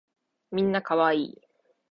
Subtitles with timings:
[0.49, 1.41] みんな可愛い